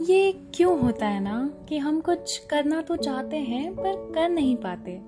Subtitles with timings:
[0.00, 4.56] یہ کیوں ہوتا ہے نا کہ ہم کچھ کرنا تو چاہتے ہیں پر کر نہیں
[4.56, 4.98] پاتے؟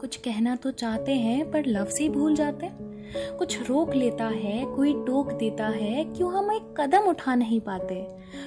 [0.00, 2.68] کچھ کہنا تو چاہتے ہیں پر لفظ ہی بھول جاتے؟
[3.38, 8.04] کچھ روک لیتا ہے، کوئی ٹوک دیتا ہے، کیوں ہم ایک قدم اٹھا نہیں پاتے؟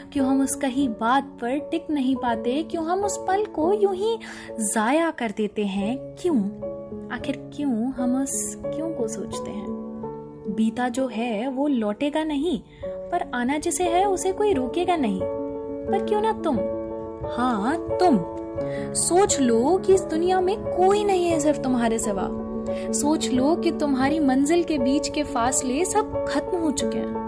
[0.10, 3.94] کیوں ہم اس کہیں بات پر ٹک نہیں پاتے؟ کیوں ہم اس پل کو یوں
[3.94, 4.16] ہی
[4.60, 6.40] ضائع کر دیتے ہیں؟ کیوں؟
[7.12, 9.68] آخر کیوں ہم اس کیوں کو سوچتے ہیں؟
[10.48, 14.96] بیتا جو ہے وہ لوٹے گا نہیں، پر آنا جسے ہے اسے کوئی روکے گا
[14.96, 15.45] نہیں۔
[15.88, 16.56] پر کیوں نہ تم؟
[17.38, 18.18] ہاں تم۔
[18.94, 22.42] سوچ لو کہ اس دنیا میں کوئی نہیں ہے صرف تمہارے سوا۔
[22.94, 27.26] سوچ لو کہ تمہاری منزل کے بیچ کے فاصلے سب ختم ہو چکے ہیں۔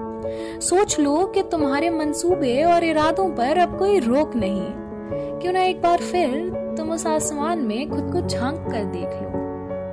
[0.59, 4.65] سوچ لو کہ تمہارے منصوبے اور ارادوں پر اب کوئی روک نہیں۔
[5.39, 9.29] کیوں نہ ایک بار پھر تم اس آسمان میں خود کو جھانک کر دیکھ لو۔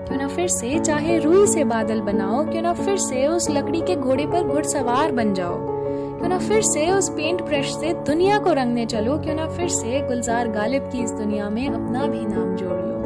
[0.07, 3.81] کیوں نہ پھر سے چاہے روئی سے بادل بناؤ، کیوں نہ پھر سے اس لکڑی
[3.87, 5.74] کے گھوڑے پر گھڑ سوار بن جاؤ۔
[6.19, 9.69] کیوں نہ پھر سے اس پینٹ برش سے دنیا کو رنگنے چلو، کیوں نہ پھر
[9.69, 13.03] سے گلزار غالب کی اس دنیا میں اپنا بھی نام جوڑ لو۔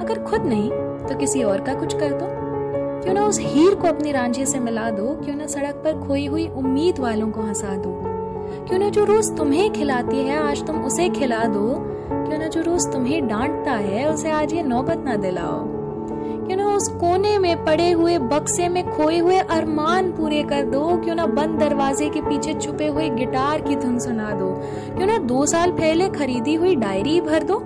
[0.00, 0.70] اگر خود نہیں،
[1.08, 2.26] تو کسی اور کا کچھ کر دو۔
[3.02, 6.28] کیوں نہ اس ہیر کو اپنی رانجھے سے ملا دو، کیوں نہ سڑک پر کھوئی
[6.28, 8.02] ہوئی امید والوں کو ہنسا دو۔
[8.64, 12.60] کیوں نہ جو روز تمہیں کھلاتی ہے، آج تم اسے کھلا دو۔ کیوں نہ جو
[12.66, 15.77] روز تمہیں ڈانٹتا ہے، اسے آج یہ نوبت نہ دلاؤ۔
[16.48, 21.00] کیوں نہ اس کونے میں پڑے ہوئے بکسے میں کھوئے ہوئے ارمان پورے کر دو،
[21.04, 24.54] کیوں نہ بند دروازے کے پیچھے چھپے ہوئے گٹار کی دھن سنا دو۔
[24.96, 27.58] کیوں نہ دو سال پہلے خریدی ہوئی ڈائری بھر دو۔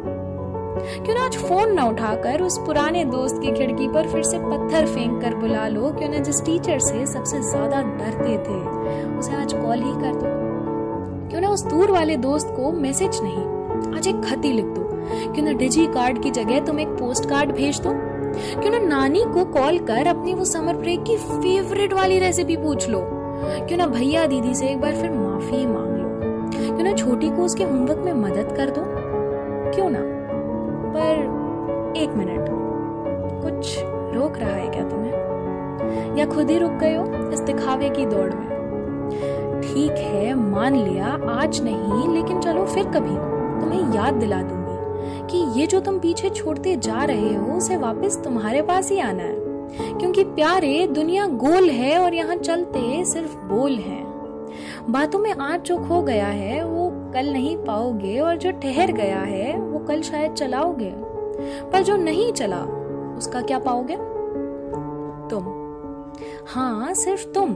[1.04, 4.38] کیوں نہ آج فون نہ اٹھا کر اس پرانے دوست کی کھڑکی پر پھر سے
[4.38, 8.88] پتھر پھینک کر بلا لو۔ کیوں نہ جس ٹیچر سے سب سے زیادہ ڈرتے تھے،
[9.18, 10.26] اسے آج کال ہی کر دو۔
[11.28, 13.44] کیوں نہ اس دور والے دوست کو میسج نہیں،
[13.96, 14.82] آج ایک خط ہی لکھ دو۔
[15.34, 17.92] کیوں نہ ڈیجی کارڈ کی جگہ تم ایک پوسٹ کارڈ بھیج دو۔
[18.60, 22.90] کیوں نہ نانی کو کال کر اپنی وہ سمر بریک کی فیوریٹ والی ریسیپی پوچھ
[22.90, 23.00] لو۔
[23.66, 26.08] کیوں نہ بھیا دیدی سے ایک بار پھر معافی مانگ لو۔
[26.66, 28.82] کیوں نہ چھوٹی کو اس کے ہوم ورک میں مدد کر دو
[29.74, 29.98] کیوں نہ؟
[30.94, 31.14] پر
[31.94, 32.50] ایک منٹ۔
[33.42, 35.12] کچھ روک رہا ہے کیا تمہیں؟
[36.18, 38.52] یا خود ہی رک گئے ہو اس دکھاوے کی دوڑ میں؟
[39.60, 43.16] ٹھیک ہے، مان لیا، آج نہیں، لیکن چلو پھر کبھی۔
[43.60, 44.61] تمہیں یاد دلا دوں۔
[45.26, 49.22] کہ یہ جو تم پیچھے چھوڑتے جا رہے ہو، اسے واپس تمہارے پاس ہی آنا
[49.22, 49.36] ہے۔
[49.98, 54.04] کیونکہ پیارے، دنیا گول ہے اور یہاں چلتے صرف بول ہیں۔
[54.88, 58.90] باتوں میں آج جو کھو گیا ہے، وہ کل نہیں پاؤ گے اور جو ٹھہر
[58.96, 60.90] گیا ہے، وہ کل شاید چلاؤ گے۔
[61.70, 62.64] پر جو نہیں چلا،
[63.16, 63.96] اس کا کیا پاؤ گے؟
[66.56, 67.54] ہاں صرف تم۔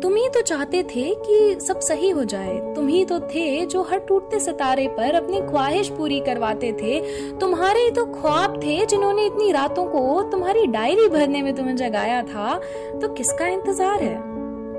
[0.00, 3.84] تم ہی تو چاہتے تھے کہ سب صحیح ہو جائے۔ تم ہی تو تھے جو
[3.90, 7.00] ہر ٹوٹتے ستارے پر اپنی خواہش پوری کرواتے تھے۔
[7.40, 11.76] تمہارے ہی تو خواب تھے جنہوں نے اتنی راتوں کو تمہاری ڈائری بھرنے میں تمہیں
[11.76, 12.58] جگایا تھا۔
[13.00, 14.18] تو کس کا انتظار ہے؟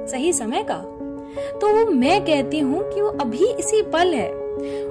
[0.08, 0.82] صحیح سمے کا۔
[1.60, 4.32] تو وہ میں کہتی ہوں کہ وہ ابھی اسی پل ہے۔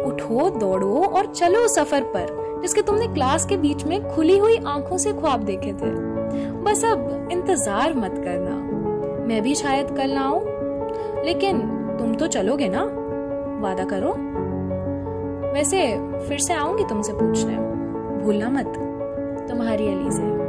[0.04, 2.26] اٹھو، دوڑو اور چلو سفر پر،
[2.62, 6.15] جس کے تم نے کلاس کے بیچ میں کھلی ہوئی آنکھوں سے خواب دیکھے تھے۔
[6.62, 6.98] بس اب
[7.30, 8.56] انتظار مت کرنا۔
[9.26, 10.40] میں بھی شاید کل نہ آؤں،
[11.24, 11.60] لیکن
[11.98, 12.84] تم تو چلو گے نا؟
[13.62, 14.12] وعدہ کرو۔
[15.52, 15.96] ویسے
[16.28, 17.56] پھر سے آؤں گی تم سے پوچھنے۔
[18.22, 18.78] بھولنا مت۔
[19.48, 20.45] تمہاری علی سے۔